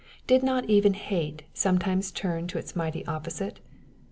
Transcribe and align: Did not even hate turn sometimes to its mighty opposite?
Did 0.25 0.41
not 0.41 0.65
even 0.67 0.95
hate 0.95 1.37
turn 1.43 1.47
sometimes 1.53 2.11
to 2.13 2.57
its 2.57 2.75
mighty 2.75 3.05
opposite? 3.05 3.59